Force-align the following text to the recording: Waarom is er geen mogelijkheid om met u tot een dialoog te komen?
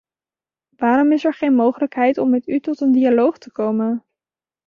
Waarom 0.75 1.11
is 1.11 1.23
er 1.25 1.33
geen 1.33 1.55
mogelijkheid 1.55 2.17
om 2.17 2.29
met 2.29 2.47
u 2.47 2.59
tot 2.59 2.81
een 2.81 2.91
dialoog 2.91 3.37
te 3.37 3.51
komen? 3.51 4.05